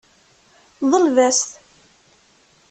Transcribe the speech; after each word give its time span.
Ḍleb-as-t. 0.91 1.49